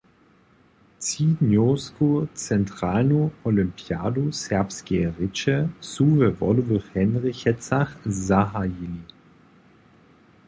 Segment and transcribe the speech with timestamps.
[0.97, 5.57] Třidnjowsku centralnu olympiadu serbskeje rěče
[5.89, 9.01] su we Wodowych Hendrichecach zahajili.